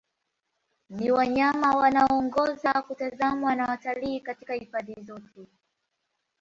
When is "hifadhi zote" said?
4.53-5.47